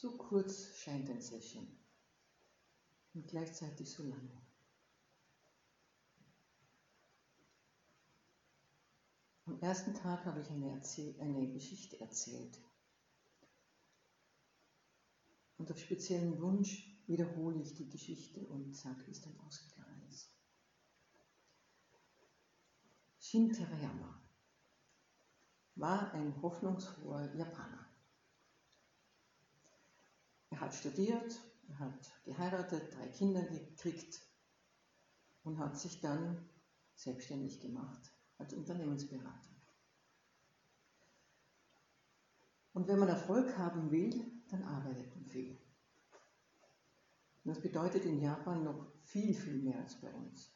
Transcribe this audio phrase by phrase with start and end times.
[0.00, 1.66] So kurz scheint ein Session
[3.12, 4.30] und gleichzeitig so lang.
[9.44, 12.58] Am ersten Tag habe ich eine, Erzähl eine Geschichte erzählt.
[15.58, 20.30] Und auf speziellen Wunsch wiederhole ich die Geschichte und sage, wie es dann ausgegangen ist.
[23.18, 24.18] Shin Terayama
[25.74, 27.89] war ein hoffnungsfroher Japaner.
[30.50, 34.20] Er hat studiert, er hat geheiratet, drei Kinder gekriegt
[35.44, 36.48] und hat sich dann
[36.94, 39.50] selbstständig gemacht als Unternehmensberater.
[42.72, 45.58] Und wenn man Erfolg haben will, dann arbeitet man viel.
[47.44, 50.52] Und das bedeutet in Japan noch viel, viel mehr als bei uns.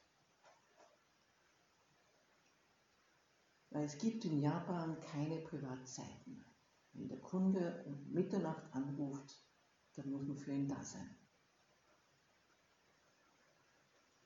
[3.71, 6.45] Weil es gibt in Japan keine Privatzeiten.
[6.93, 9.44] Wenn der Kunde um Mitternacht anruft,
[9.97, 11.17] dann muss man für ihn da sein.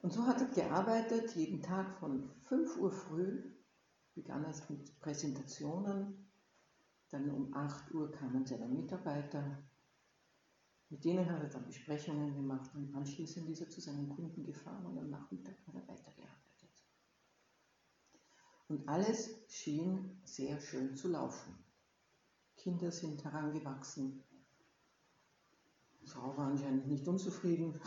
[0.00, 3.42] Und so hat er gearbeitet, jeden Tag von 5 Uhr früh,
[4.14, 6.28] begann es mit Präsentationen,
[7.10, 9.58] dann um 8 Uhr kamen seine Mitarbeiter,
[10.90, 14.86] mit denen hat er dann Besprechungen gemacht und anschließend ist er zu seinen Kunden gefahren
[14.86, 16.38] und am Nachmittag hat er weitergearbeitet.
[18.68, 21.54] Und alles schien sehr schön zu laufen.
[22.56, 24.24] Kinder sind herangewachsen.
[26.08, 27.78] Die Frau war anscheinend nicht unzufrieden.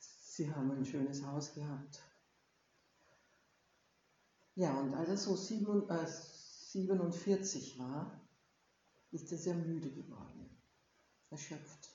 [0.00, 2.02] Sie haben ein schönes Haus gehabt.
[4.56, 8.28] Ja, und als er so 47 äh, war,
[9.12, 10.50] ist er sehr müde geworden,
[11.30, 11.90] erschöpft.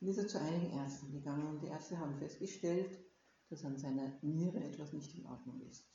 [0.00, 3.02] Und ist er zu einigen Ärzten gegangen und die Ärzte haben festgestellt,
[3.48, 5.90] dass an seiner Niere etwas nicht in Ordnung ist.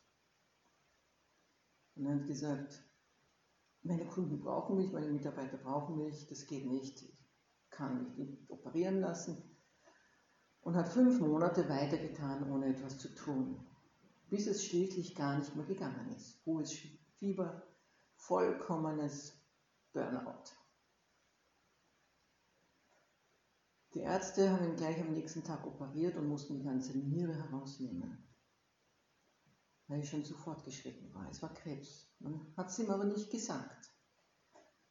[1.94, 2.84] Und er hat gesagt,
[3.84, 7.15] meine Kunden brauchen mich, meine Mitarbeiter brauchen mich, das geht nicht, ich
[7.76, 9.42] kann mich nicht operieren lassen.
[10.62, 13.64] Und hat fünf Monate weitergetan, ohne etwas zu tun,
[14.30, 16.44] bis es schließlich gar nicht mehr gegangen ist.
[16.46, 16.74] Hohes
[17.18, 17.62] Fieber,
[18.16, 19.40] vollkommenes
[19.94, 20.52] Burnout.
[23.94, 28.26] Die Ärzte haben ihn gleich am nächsten Tag operiert und mussten die ganze Niere herausnehmen
[29.88, 31.30] weil ich schon zu fortgeschritten war.
[31.30, 32.08] Es war Krebs.
[32.20, 33.92] Man hat es ihm aber nicht gesagt.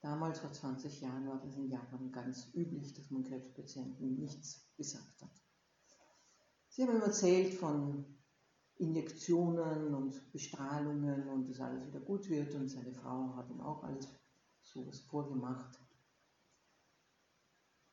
[0.05, 5.23] Damals, vor 20 Jahren, war das in Japan ganz üblich, dass man Krebspatienten nichts gesagt
[5.23, 5.31] hat.
[6.69, 8.05] Sie haben ihm erzählt von
[8.77, 13.83] Injektionen und Bestrahlungen und dass alles wieder gut wird und seine Frau hat ihm auch
[13.83, 14.07] alles
[14.61, 15.81] sowas vorgemacht.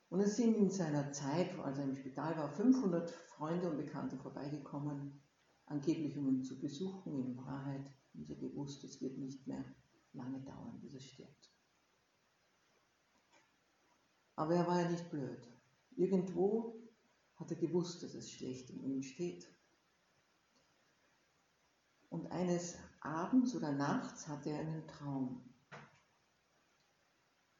[0.09, 4.17] Und es sind in seiner Zeit, als er im Spital war, 500 Freunde und Bekannte
[4.17, 5.22] vorbeigekommen
[5.67, 7.25] angeblich um ihn zu besuchen.
[7.25, 9.63] In Wahrheit haben sie gewusst, es wird nicht mehr
[10.11, 11.50] lange dauern, bis er stirbt.
[14.41, 15.47] Aber er war ja nicht blöd.
[15.96, 16.75] Irgendwo
[17.35, 19.47] hat er gewusst, dass es schlecht um ihn steht.
[22.09, 25.44] Und eines Abends oder Nachts hatte er einen Traum.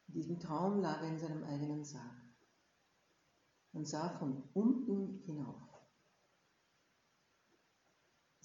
[0.08, 2.22] In diesem Traum lag er in seinem eigenen Sarg
[3.72, 5.72] und sah von unten hinauf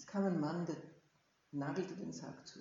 [0.07, 0.77] kam ein Mann, der
[1.51, 2.59] nagelte den Sack zu.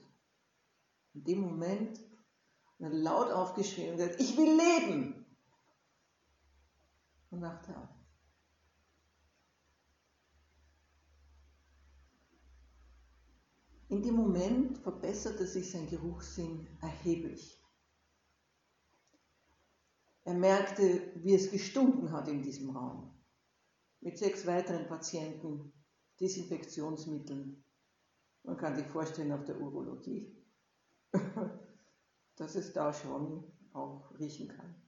[1.15, 5.16] In dem Moment hat er laut aufgeschrien und gesagt, ich will leben.
[7.31, 7.89] Und wachte auf.
[13.89, 17.63] In dem Moment verbesserte sich sein Geruchssinn erheblich.
[20.25, 23.15] Er merkte, wie es gestunken hat in diesem Raum.
[24.01, 25.73] Mit sechs weiteren Patienten
[26.21, 27.63] Desinfektionsmitteln.
[28.43, 30.37] Man kann sich vorstellen auf der Urologie,
[32.37, 34.86] dass es da schon auch riechen kann.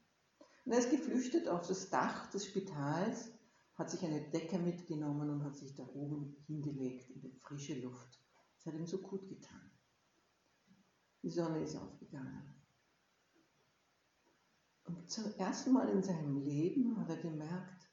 [0.68, 3.32] Und er ist geflüchtet auf das Dach des Spitals,
[3.76, 8.20] hat sich eine Decke mitgenommen und hat sich da oben hingelegt in die frische Luft.
[8.58, 9.70] Es hat ihm so gut getan.
[11.22, 12.54] Die Sonne ist aufgegangen.
[14.84, 17.90] Und zum ersten Mal in seinem Leben hat er gemerkt,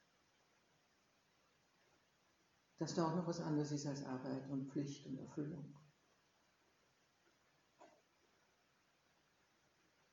[2.78, 5.80] dass da auch noch was anderes ist als Arbeit und Pflicht und Erfüllung.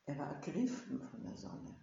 [0.04, 1.81] Er war ergriffen von der Sonne.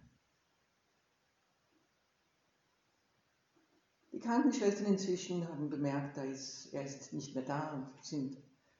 [4.20, 8.36] Die Krankenschwestern inzwischen haben bemerkt, da ist, er ist nicht mehr da und sind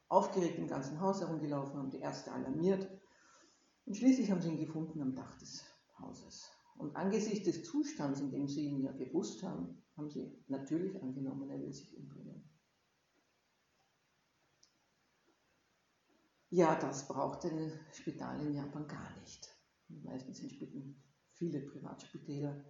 [0.08, 2.86] aufgeregt im ganzen Haus herumgelaufen, haben die Ärzte alarmiert
[3.86, 5.64] und schließlich haben sie ihn gefunden am Dach des
[5.98, 6.50] Hauses.
[6.76, 11.48] Und angesichts des Zustands, in dem sie ihn ja gewusst haben, haben sie natürlich angenommen,
[11.48, 12.44] er will sich umbringen.
[16.50, 19.48] Ja, das braucht ein Spital in Japan gar nicht.
[19.88, 20.52] Meistens sind
[21.32, 22.62] viele Privatspitäler.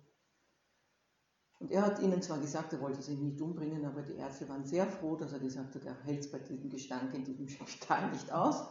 [1.61, 4.65] Und er hat ihnen zwar gesagt, er wollte sich nicht umbringen, aber die Ärzte waren
[4.65, 8.11] sehr froh, dass er gesagt hat, er hält es bei diesem Gestank in diesem Stall
[8.11, 8.67] nicht aus.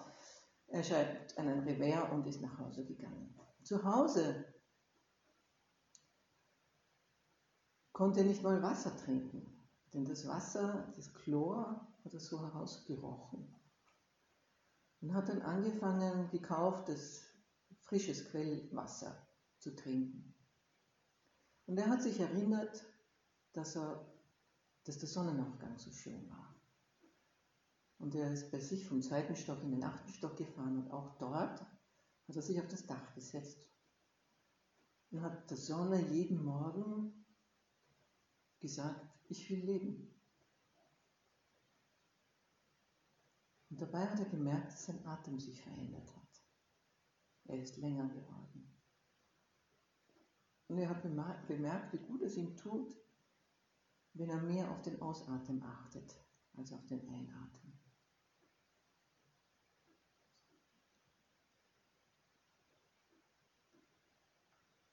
[0.68, 3.40] Er schreibt einen Revers und ist nach Hause gegangen.
[3.64, 4.44] Zu Hause
[7.92, 9.46] konnte er nicht mal Wasser trinken,
[9.94, 13.56] denn das Wasser, das Chlor, hat er so herausgerochen.
[15.02, 17.24] Und hat dann angefangen, gekauftes,
[17.82, 19.16] frisches Quellwasser
[19.60, 20.34] zu trinken.
[21.70, 22.84] Und er hat sich erinnert,
[23.54, 24.04] dass, er,
[24.86, 26.56] dass der Sonnenaufgang so schön war.
[28.00, 31.16] Und er ist bei sich vom zweiten Stock in den achten Stock gefahren und auch
[31.20, 33.60] dort hat er sich auf das Dach gesetzt
[35.12, 37.24] und hat der Sonne jeden Morgen
[38.60, 40.12] gesagt, ich will leben.
[43.70, 46.44] Und dabei hat er gemerkt, dass sein Atem sich verändert hat.
[47.46, 48.79] Er ist länger geworden.
[50.70, 52.96] Und er hat bemerkt, wie gut es ihm tut,
[54.14, 56.16] wenn er mehr auf den Ausatmen achtet
[56.56, 57.74] als auf den Einatmen.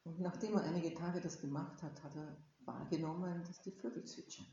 [0.05, 4.47] Und nachdem er einige Tage das gemacht hat, hat er wahrgenommen, dass die Vögel zwitschern.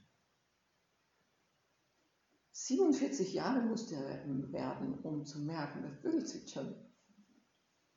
[2.52, 6.76] 47 Jahre musste er werden, um zu merken, dass Vögel zwitschern.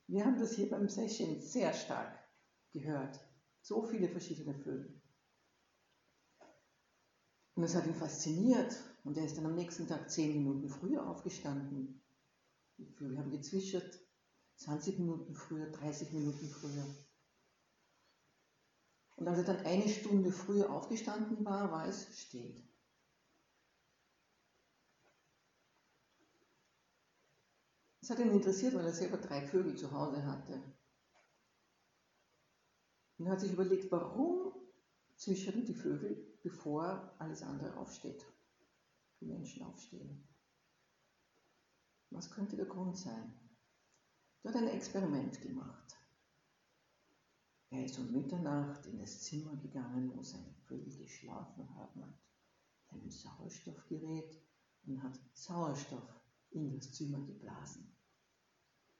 [0.06, 2.25] Wir haben das hier beim Session sehr stark
[2.81, 3.20] gehört.
[3.61, 5.00] So viele verschiedene Vögel.
[7.55, 8.76] Und das hat ihn fasziniert.
[9.05, 12.02] Und er ist dann am nächsten Tag 10 Minuten früher aufgestanden.
[12.78, 13.99] Die Vögel haben gezwischert.
[14.56, 16.87] 20 Minuten früher, 30 Minuten früher.
[19.17, 22.55] Und als er dann eine Stunde früher aufgestanden war, war es still.
[28.00, 30.62] Das hat ihn interessiert, weil er selber drei Vögel zu Hause hatte.
[33.19, 34.53] Und er hat sich überlegt, warum
[35.17, 38.25] zwitschern die Vögel, bevor alles andere aufsteht,
[39.21, 40.27] die Menschen aufstehen.
[42.11, 43.33] Was könnte der Grund sein?
[44.43, 45.97] Er hat ein Experiment gemacht.
[47.71, 53.11] Er ist um Mitternacht in das Zimmer gegangen, wo seine Vögel geschlafen haben, hat ein
[53.11, 54.41] Sauerstoffgerät
[54.87, 56.21] und hat Sauerstoff
[56.51, 57.93] in das Zimmer geblasen.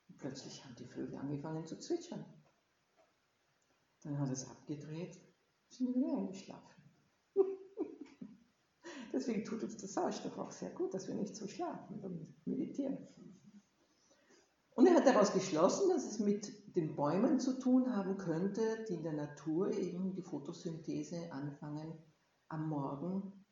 [0.09, 2.25] Und plötzlich haben die Vögel angefangen zu zwitschern.
[4.07, 5.19] Dann hat er es abgedreht,
[5.69, 6.81] sind wieder eingeschlafen.
[9.13, 12.99] Deswegen tut uns der Sauerstoff auch sehr gut, dass wir nicht so schlafen, sondern meditieren.
[14.71, 18.95] Und er hat daraus geschlossen, dass es mit den Bäumen zu tun haben könnte, die
[18.95, 21.93] in der Natur eben die Photosynthese anfangen
[22.49, 23.45] am Morgen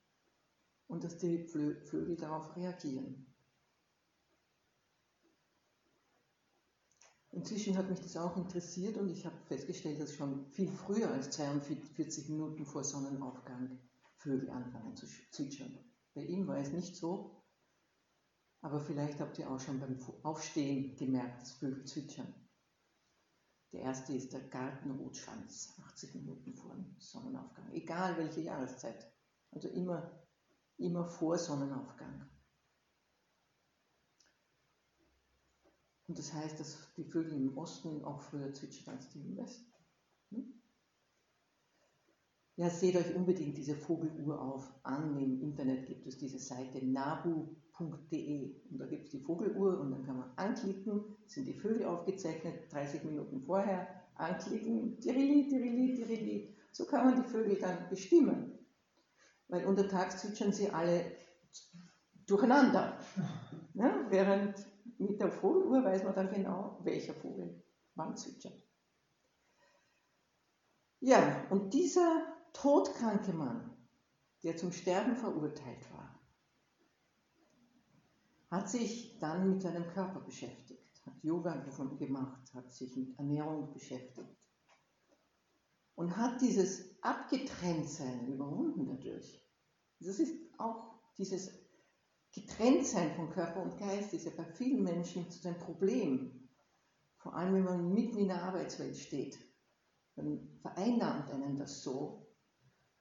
[0.87, 3.34] und dass die Vögel darauf reagieren.
[7.35, 11.31] Inzwischen hat mich das auch interessiert und ich habe festgestellt, dass schon viel früher als
[11.31, 13.77] 42 Minuten vor Sonnenaufgang
[14.19, 15.77] Vögel anfangen zu zwitschern.
[16.15, 17.43] Bei ihm war es nicht so,
[18.61, 22.33] aber vielleicht habt ihr auch schon beim Aufstehen gemerkt, dass Vögel zwitschern.
[23.73, 29.13] Der erste ist der Gartenrotschwanz, 80 Minuten vor Sonnenaufgang, egal welche Jahreszeit.
[29.51, 30.25] Also immer,
[30.77, 32.31] immer vor Sonnenaufgang.
[36.07, 39.73] Und das heißt, dass die Vögel im Osten auch früher zwitschern als die im Westen.
[40.31, 40.55] Hm?
[42.57, 45.19] Ja, seht euch unbedingt diese Vogeluhr auf an.
[45.19, 49.91] Im Internet gibt es diese Seite nabu vogeluhr.de und da gibt es die Vogeluhr und
[49.91, 56.55] dann kann man anklicken, sind die Vögel aufgezeichnet, 30 Minuten vorher anklicken, tirili, tirili, tirili.
[56.71, 58.53] So kann man die Vögel dann bestimmen.
[59.49, 61.05] Weil untertags zwitschern sie alle
[62.27, 62.99] durcheinander.
[63.75, 64.55] Ja, während
[64.99, 67.63] mit der Vogeluhr weiß man dann genau, welcher Vogel
[67.95, 68.63] wann zwitschert.
[71.01, 73.77] Ja, und dieser todkranke Mann,
[74.43, 76.19] der zum Sterben verurteilt war,
[78.51, 81.57] hat sich dann mit seinem Körper beschäftigt, hat Yoga
[81.99, 84.37] gemacht, hat sich mit Ernährung beschäftigt
[85.97, 89.45] und hat dieses Abgetrenntsein überwunden dadurch.
[90.01, 91.64] Das ist auch dieses
[92.35, 96.49] Getrenntsein von Körper und Geist, ist ja bei vielen Menschen zu einem Problem.
[97.19, 99.39] Vor allem, wenn man mitten in der Arbeitswelt steht,
[100.17, 102.27] dann vereinnahmt einen das so,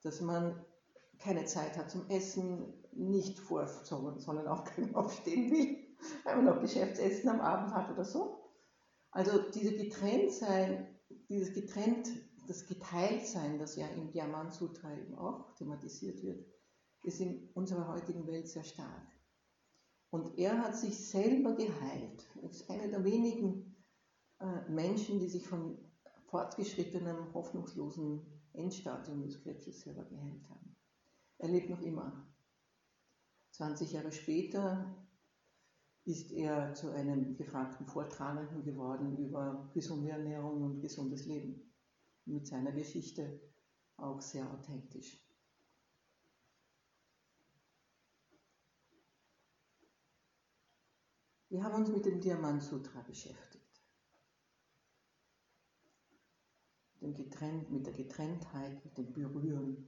[0.02, 0.63] dass man
[1.20, 5.78] keine Zeit hat zum Essen, nicht vor Sonnenaufgang aufstehen will,
[6.24, 8.52] weil man noch Geschäftsessen am Abend hat oder so.
[9.12, 11.00] Also diese Getrenntsein,
[11.30, 12.08] dieses getrennt,
[12.48, 16.46] das Geteiltsein, das ja im Diamant Sutra eben auch thematisiert wird,
[17.04, 19.08] ist in unserer heutigen Welt sehr stark.
[20.13, 22.27] Und er hat sich selber geheilt.
[22.39, 23.75] Er ist einer der wenigen
[24.39, 25.75] äh, Menschen, die sich von,
[26.27, 28.22] fortgeschrittenen, hoffnungslosen
[28.53, 30.75] Endstadium des Krebses selber geheilt haben.
[31.39, 32.32] Er lebt noch immer.
[33.53, 34.96] 20 Jahre später
[36.05, 41.74] ist er zu einem gefragten Vortragenden geworden über gesunde Ernährung und gesundes Leben.
[42.25, 43.41] Mit seiner Geschichte
[43.98, 45.27] auch sehr authentisch.
[51.54, 53.80] Wir haben uns mit dem Diamant Sutra beschäftigt.
[57.00, 59.88] Dem Getrennt, mit der Getrenntheit, mit dem Berühren,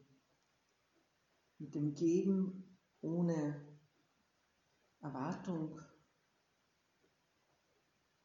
[1.58, 3.80] mit dem Geben ohne
[5.00, 5.82] Erwartung,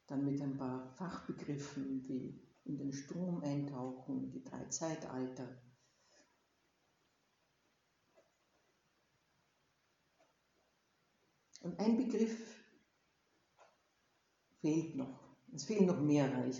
[0.07, 5.49] dann mit ein paar Fachbegriffen wie in den Strom eintauchen, die drei Zeitalter.
[11.63, 12.60] Und ein Begriff
[14.61, 15.21] fehlt noch.
[15.53, 16.51] Es fehlen noch mehrere.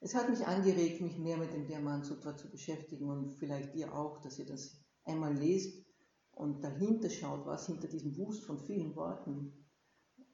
[0.00, 2.18] es hat mich angeregt, mich mehr mit dem Diamant zu
[2.50, 5.84] beschäftigen und vielleicht ihr auch, dass ihr das einmal lest
[6.32, 9.52] und dahinter schaut, was hinter diesem Wust von vielen Worten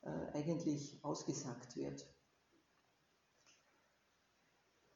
[0.03, 2.07] äh, eigentlich ausgesagt wird.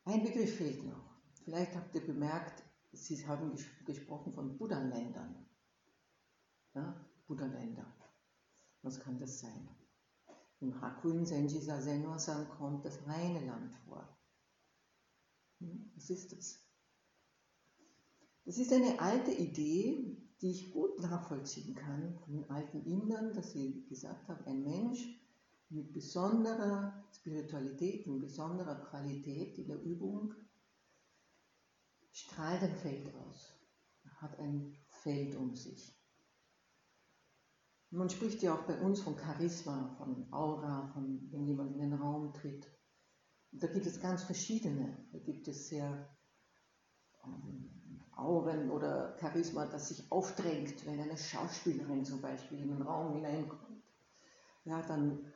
[0.05, 1.11] Ein Begriff fehlt noch.
[1.45, 5.47] Vielleicht habt ihr bemerkt, Sie haben ges gesprochen von Buddha-Ländern.
[6.75, 7.87] Ja, Buddha-Länder.
[8.83, 9.69] Was kann das sein?
[10.61, 14.07] Im Hakuin Senji Sazenwa-san kommt das reine Land vor.
[15.59, 16.61] Hm, was ist das?
[18.45, 23.53] Das ist eine alte Idee, die ich gut nachvollziehen kann von den alten Indern, dass
[23.53, 25.19] sie gesagt haben, ein Mensch
[25.69, 30.35] mit besonderer Spiritualität und besonderer Qualität in der Übung
[32.13, 33.55] strahlt ein Feld aus,
[34.17, 36.00] hat ein Feld um sich.
[37.91, 41.95] Man spricht ja auch bei uns von Charisma, von Aura, von wenn jemand in den
[41.95, 42.71] Raum tritt.
[43.53, 45.09] Da gibt es ganz verschiedene.
[45.13, 46.09] Da gibt es sehr
[47.25, 53.15] ähm, Auren oder Charisma, das sich aufdrängt, wenn eine Schauspielerin zum Beispiel in den Raum
[53.15, 53.83] hineinkommt.
[54.65, 55.33] Ja, dann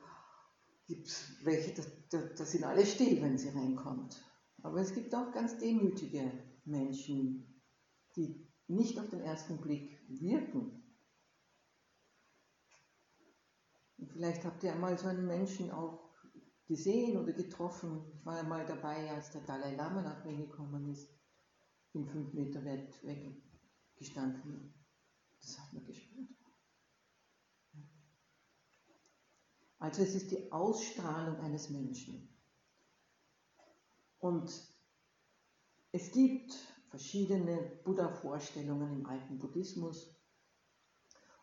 [0.87, 1.73] gibt es welche,
[2.09, 4.23] da sind alle still, wenn sie reinkommt.
[4.61, 6.31] Aber es gibt auch ganz demütige
[6.63, 7.61] Menschen,
[8.15, 10.81] die nicht auf den ersten Blick wirken.
[13.94, 16.09] Und vielleicht habt ihr einmal so einen Menschen auch
[16.67, 18.11] gesehen oder getroffen.
[18.13, 21.15] Ich war einmal dabei, als der Dalai Lama nach mir gekommen ist
[21.95, 23.41] bin fünf Meter weit weg
[23.95, 24.73] gestanden.
[25.39, 26.27] Das hat man gespürt.
[29.79, 32.37] Also es ist die Ausstrahlung eines Menschen.
[34.19, 34.51] Und
[35.93, 36.53] es gibt
[36.89, 40.14] verschiedene Buddha-Vorstellungen im alten Buddhismus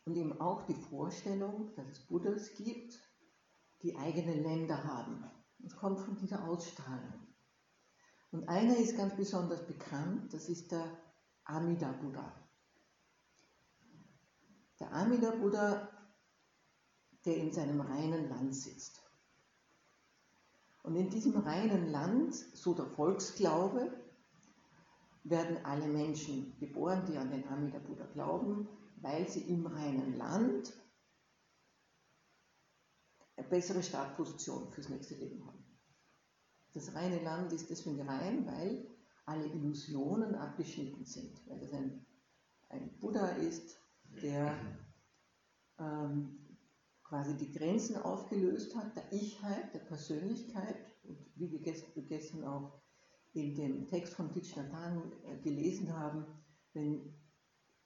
[0.04, 2.98] und eben auch die Vorstellung, dass es Buddhas gibt,
[3.82, 5.24] die eigene Länder haben.
[5.58, 7.26] Das kommt von dieser Ausstrahlung.
[8.32, 10.86] Und einer ist ganz besonders bekannt, das ist der
[11.44, 12.32] Amida Buddha.
[14.80, 15.88] Der Amida Buddha,
[17.24, 19.00] der in seinem reinen Land sitzt.
[20.82, 23.92] Und in diesem reinen Land, so der Volksglaube,
[25.24, 28.66] werden alle Menschen geboren, die an den Amida Buddha glauben,
[29.02, 30.72] weil sie im reinen Land
[33.36, 35.64] eine bessere Startposition fürs nächste Leben haben.
[36.74, 38.86] Das reine Land ist deswegen rein, weil
[39.26, 42.06] alle Illusionen abgeschnitten sind, weil das ein,
[42.68, 43.78] ein Buddha ist,
[44.22, 44.54] der
[45.78, 46.38] ähm,
[47.04, 52.80] quasi die Grenzen aufgelöst hat, der Ichheit, der Persönlichkeit und wie wir gestern auch
[53.34, 56.26] in dem Text von Hanh äh, gelesen haben,
[56.72, 57.14] wenn,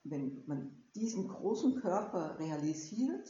[0.04, 3.28] wenn man diesen großen Körper realisiert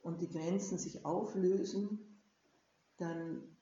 [0.00, 2.22] und die Grenzen sich auflösen,
[2.96, 3.56] dann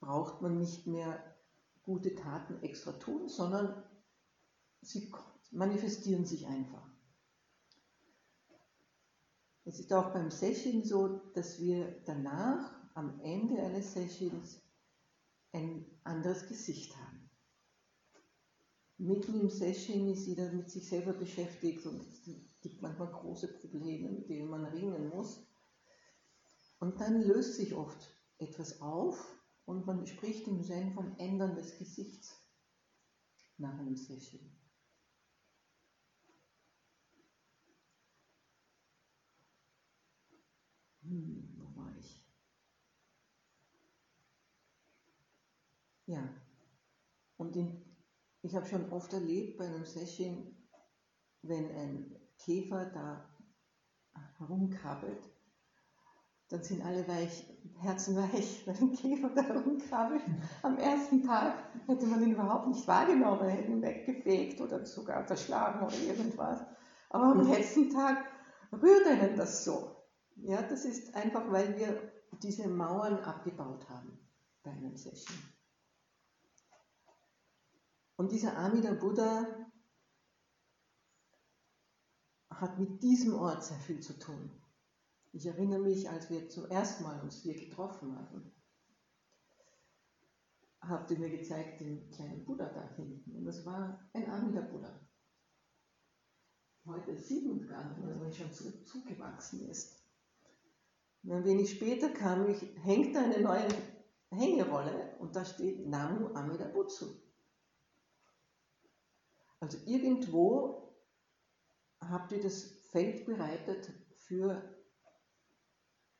[0.00, 1.36] braucht man nicht mehr
[1.82, 3.82] gute Taten extra tun, sondern
[4.82, 5.10] sie
[5.50, 6.86] manifestieren sich einfach.
[9.64, 14.60] Es ist auch beim Session so, dass wir danach, am Ende eines Sessions,
[15.52, 17.07] ein anderes Gesicht haben.
[19.00, 22.20] Mitten im Session ist jeder mit sich selber beschäftigt und es
[22.60, 25.46] gibt manchmal große Probleme, mit denen man ringen muss.
[26.80, 29.36] Und dann löst sich oft etwas auf
[29.66, 32.44] und man spricht im Zen vom Ändern des Gesichts
[33.56, 34.50] nach einem Session.
[41.02, 42.24] Hm, wo war ich?
[46.06, 46.28] Ja,
[47.36, 47.87] und in,
[48.42, 50.56] ich habe schon oft erlebt bei einem Session,
[51.42, 53.28] wenn ein Käfer da
[54.38, 55.22] herumkrabbelt,
[56.48, 57.44] dann sind alle weich,
[57.78, 60.22] Herzen weich, weil ein Käfer da rumkrabbelt.
[60.62, 61.54] Am ersten Tag
[61.86, 66.64] hätte man ihn überhaupt nicht wahrgenommen, hätte ihn weggefegt oder sogar zerschlagen oder irgendwas.
[67.10, 68.24] Aber am letzten Tag
[68.72, 69.96] rührt einen das so.
[70.36, 74.18] Ja, das ist einfach, weil wir diese Mauern abgebaut haben
[74.62, 75.36] bei einem Session.
[78.18, 79.46] Und dieser Amida Buddha
[82.50, 84.50] hat mit diesem Ort sehr viel zu tun.
[85.30, 88.52] Ich erinnere mich, als wir zum ersten Mal uns hier getroffen haben,
[90.80, 93.36] habt ihr mir gezeigt den kleinen Buddha da hinten.
[93.36, 94.98] Und das war ein Amida Buddha.
[96.86, 98.52] Heute sieht gar nicht, weil er schon
[98.84, 100.02] zugewachsen ist.
[101.22, 103.68] Und ein wenig später kam ich, hängt da eine neue
[104.30, 107.27] Hängerolle und da steht Namu Amida Butsu.
[109.60, 110.94] Also irgendwo
[112.00, 114.62] habt ihr das Feld bereitet für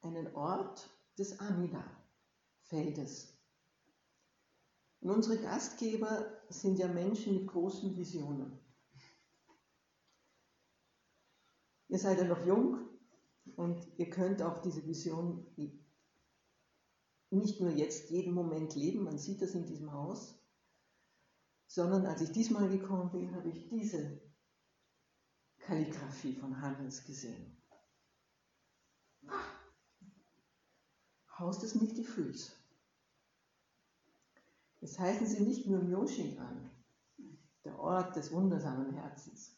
[0.00, 3.38] einen Ort des Amida-Feldes.
[5.00, 8.58] Und unsere Gastgeber sind ja Menschen mit großen Visionen.
[11.88, 12.88] Ihr seid ja noch jung
[13.56, 15.46] und ihr könnt auch diese Vision
[17.30, 20.38] nicht nur jetzt jeden Moment leben, man sieht das in diesem Haus,
[21.78, 24.20] sondern als ich diesmal gekommen bin, habe ich diese
[25.60, 27.56] Kalligraphie von Hannes gesehen.
[31.38, 32.50] Haus des Mitgefühls.
[34.80, 36.68] Das heißen sie nicht nur Myoshin an,
[37.64, 39.56] der Ort des wundersamen Herzens,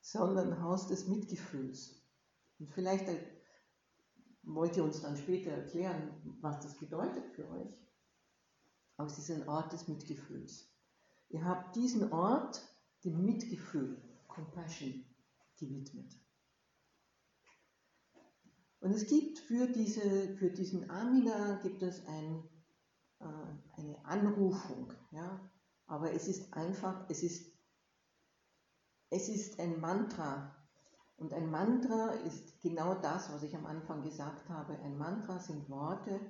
[0.00, 2.02] sondern Haus des Mitgefühls.
[2.58, 3.08] Und vielleicht
[4.42, 7.78] wollt ihr uns dann später erklären, was das bedeutet für euch.
[8.96, 10.72] Aber es ist ein Ort des Mitgefühls.
[11.28, 12.62] Ihr habt diesen Ort
[13.04, 15.04] dem Mitgefühl, Compassion,
[15.58, 16.12] gewidmet.
[18.80, 22.48] Und es gibt für, diese, für diesen Amina gibt es ein,
[23.20, 25.40] äh, eine Anrufung, ja?
[25.86, 27.52] aber es ist einfach, es ist,
[29.10, 30.54] es ist ein Mantra.
[31.16, 34.78] Und ein Mantra ist genau das, was ich am Anfang gesagt habe.
[34.80, 36.20] Ein Mantra sind Worte,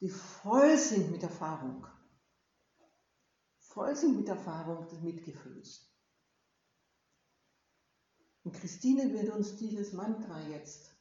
[0.00, 1.86] die voll sind mit Erfahrung.
[3.76, 5.86] Voll sind mit Erfahrung des Mitgefühls.
[8.42, 10.92] Und Christine wird uns dieses Mantra jetzt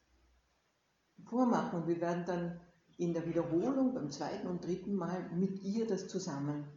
[1.24, 2.60] vormachen und wir werden dann
[2.98, 6.68] in der Wiederholung beim zweiten und dritten Mal mit ihr das zusammen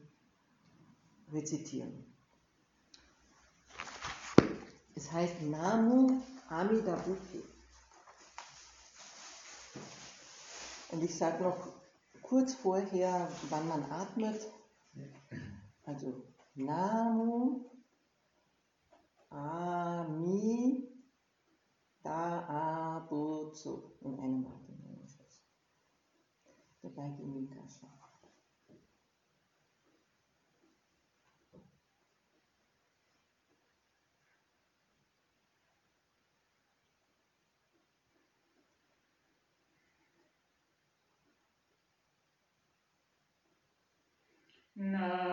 [1.32, 2.14] rezitieren.
[4.94, 7.42] Es heißt Namu Amida Buddhi.
[10.92, 11.72] Und ich sage noch
[12.22, 14.46] kurz vorher, wann man atmet.
[15.88, 16.22] Also
[16.54, 17.64] Namu
[19.30, 20.86] Ami
[22.02, 23.00] Da
[24.02, 25.42] in einem Wort in einem Satz.
[26.82, 27.88] Dabei genügt das schon.
[44.76, 45.27] No.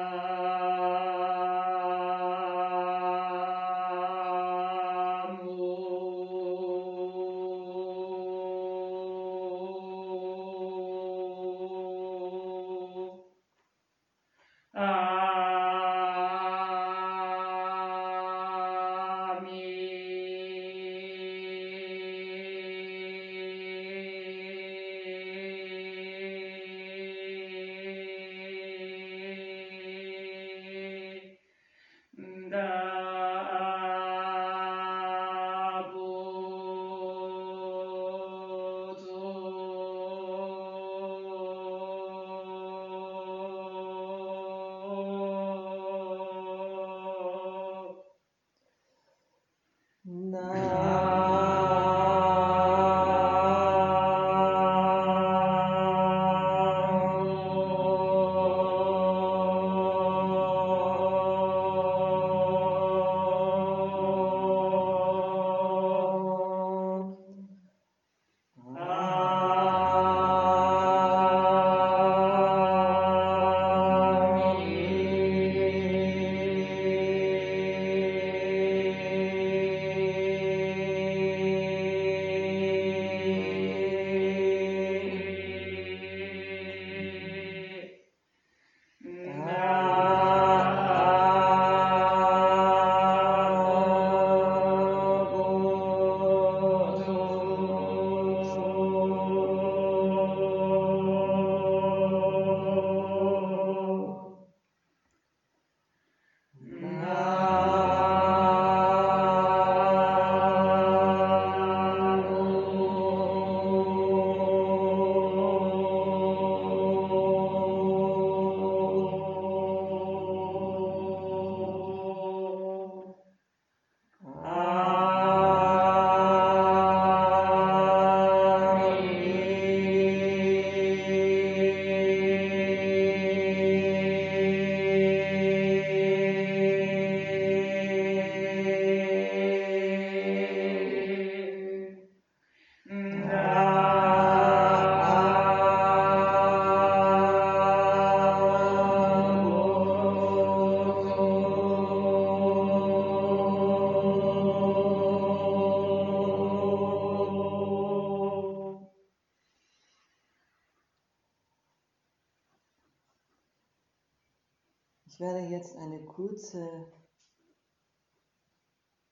[166.15, 166.89] Kurze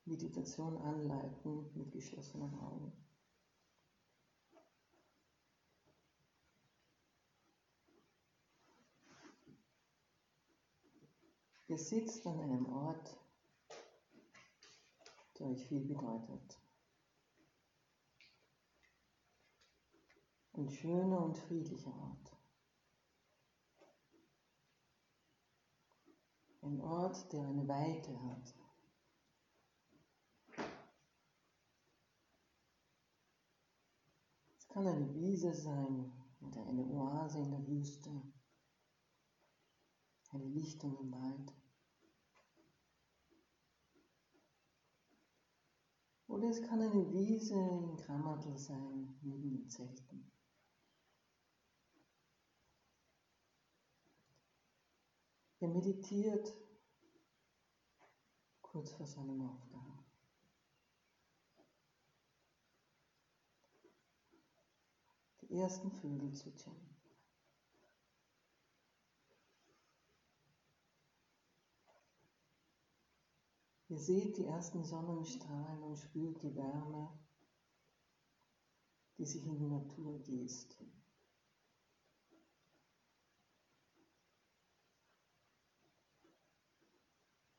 [0.06, 2.94] Meditation anleiten mit geschlossenen Augen.
[11.68, 13.18] Ihr sitzt an einem Ort,
[15.38, 16.58] der euch viel bedeutet.
[20.54, 22.23] Ein schöner und friedlicher Ort.
[26.66, 28.56] Ein Ort, der eine Weite hat.
[34.58, 38.10] Es kann eine Wiese sein oder eine Oase in der Wüste,
[40.32, 41.54] eine Lichtung im Wald.
[46.28, 50.33] Oder es kann eine Wiese in Grammatl sein, neben den Zelten.
[55.64, 56.54] Er meditiert
[58.62, 60.04] kurz vor seinem Aufgang.
[65.40, 66.76] Die ersten Vögel zwitschern.
[73.88, 77.10] Ihr seht die ersten Sonnenstrahlen und spürt die Wärme,
[79.18, 80.76] die sich in die Natur gießt.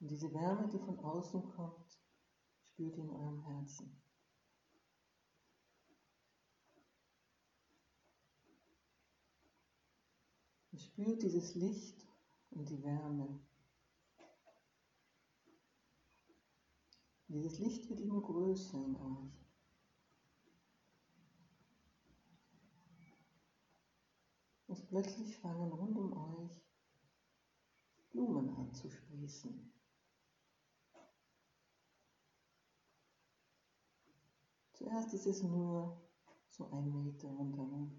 [0.05, 1.99] Und diese Wärme, die von außen kommt,
[2.61, 4.03] spürt in eurem Herzen.
[10.73, 12.07] Ihr spürt dieses Licht
[12.51, 13.41] und die Wärme.
[17.29, 19.49] Dieses Licht wird immer größer in euch.
[24.67, 26.63] Und plötzlich fangen rund um euch
[28.11, 29.74] Blumen an zu sprießen.
[34.85, 35.99] Zuerst ist es nur
[36.51, 37.99] so ein Meter rundherum.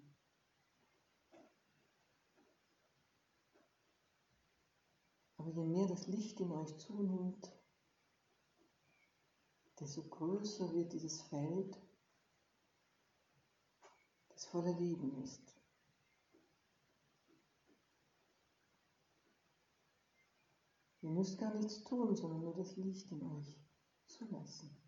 [5.37, 7.51] Aber je mehr das Licht in euch zunimmt,
[9.79, 11.75] desto größer wird dieses Feld,
[14.29, 15.55] das voller Leben ist.
[21.01, 23.59] Ihr müsst gar nichts tun, sondern nur das Licht in euch
[24.05, 24.84] zulassen.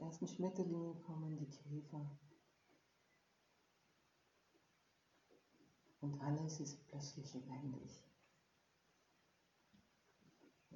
[0.00, 2.18] Ersten Schmetterlinge kommen, die Käfer.
[6.00, 8.02] Und alles ist plötzlich lebendig.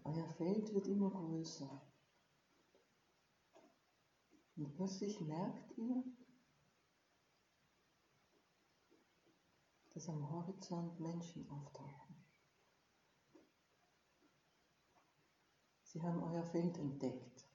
[0.04, 1.80] Euer Feld wird immer größer.
[4.56, 6.04] Und plötzlich merkt ihr,
[9.94, 12.14] dass am Horizont Menschen auftauchen.
[15.82, 17.53] Sie haben euer Feld entdeckt.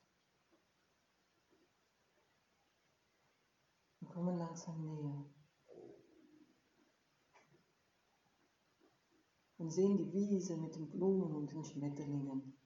[4.09, 5.25] Kommen langsam näher.
[9.57, 12.57] Und sehen die Wiese mit den Blumen und den Schmetterlingen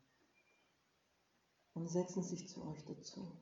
[1.74, 3.40] und setzen sich zu euch dazu.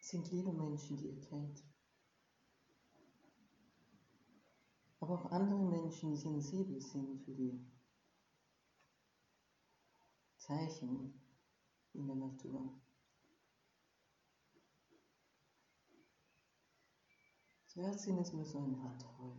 [0.00, 1.62] Sind liebe Menschen, die ihr kennt.
[5.00, 7.64] Aber auch andere Menschen, die sensibel sind für die
[10.36, 11.20] Zeichen
[11.92, 12.80] in der Natur.
[17.78, 19.36] So ein Handvoll.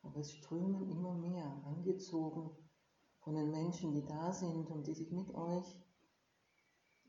[0.00, 2.50] Aber es strömen immer mehr, angezogen
[3.18, 5.66] von den Menschen, die da sind und die sich mit euch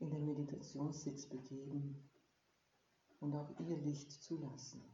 [0.00, 2.10] in den Meditationssitz begeben
[3.20, 4.84] und auch ihr Licht zulassen.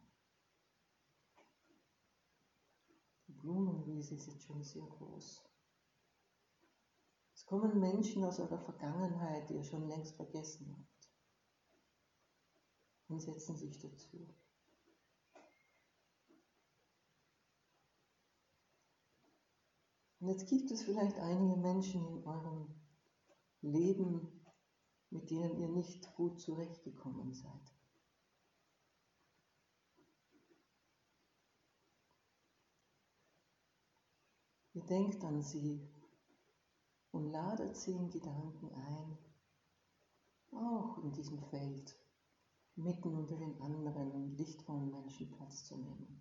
[3.26, 5.42] Die Blumenwiese ist jetzt schon sehr groß.
[7.34, 10.99] Es kommen Menschen aus eurer Vergangenheit, die ihr schon längst vergessen habt
[13.10, 14.28] und setzen sich dazu.
[20.20, 22.68] Und jetzt gibt es vielleicht einige Menschen in eurem
[23.62, 24.28] Leben,
[25.10, 27.74] mit denen ihr nicht gut zurechtgekommen seid.
[34.72, 35.90] Ihr denkt an sie
[37.10, 39.18] und ladet sie in Gedanken ein,
[40.52, 41.99] auch in diesem Feld
[42.82, 46.20] mitten unter den anderen und lichtvollen Menschen Platz zu nehmen.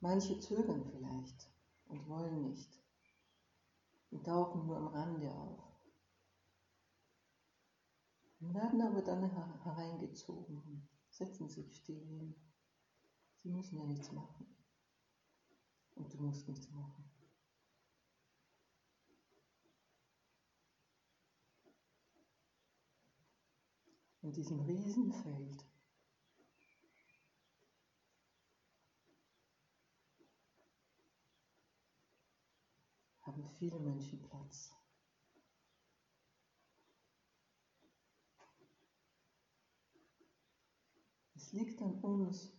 [0.00, 1.50] Manche zögern vielleicht
[1.88, 2.78] und wollen nicht.
[4.10, 5.64] und tauchen nur am Rande auf.
[8.40, 9.28] Und werden aber dann
[9.64, 12.34] hereingezogen und setzen sich still hin.
[13.36, 14.46] Sie müssen ja nichts machen.
[15.96, 17.04] Und du musst nichts machen.
[24.20, 25.64] In diesem Riesenfeld
[33.20, 34.72] haben viele Menschen Platz.
[41.36, 42.52] Es liegt an uns,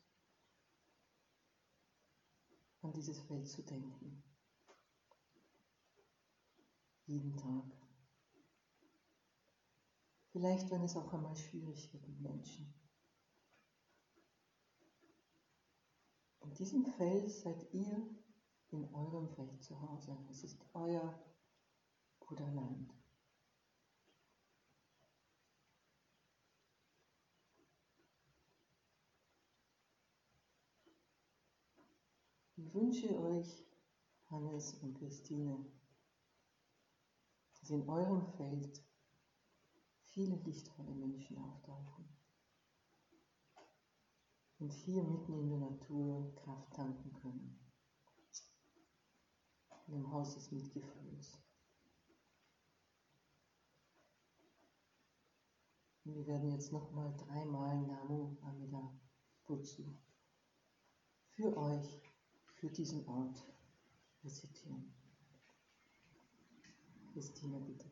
[2.82, 4.24] an dieses Feld zu denken.
[7.06, 7.79] Jeden Tag.
[10.32, 12.74] Vielleicht, wenn es auch einmal schwierig wird mit Menschen.
[16.42, 18.08] In diesem Feld seid ihr
[18.72, 20.18] in eurem Feld zu Hause.
[20.30, 21.20] Es ist euer
[22.20, 22.94] Bruderland.
[32.56, 33.66] Ich wünsche euch,
[34.30, 35.66] Hannes und Christine,
[37.60, 38.89] dass in eurem Feld
[40.12, 42.10] viele lichtvolle Menschen auftauchen
[44.60, 47.60] und hier mitten in der Natur Kraft tanken können.
[49.88, 51.40] In dem Haus des Mitgefühls.
[56.06, 58.94] Und wir werden jetzt nochmal dreimal Namu Amida
[59.46, 59.84] Butsu
[61.30, 62.02] für euch
[62.56, 63.46] für diesen Ort
[64.24, 64.94] rezitieren.
[67.14, 67.90] Christina, bitte.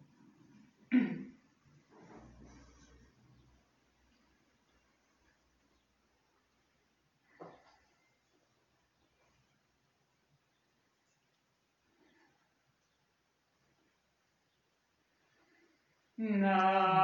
[16.18, 16.97] No.